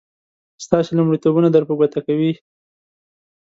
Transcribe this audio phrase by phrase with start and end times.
[0.65, 2.31] ستاسې لومړيتوبونه در په ګوته کوي.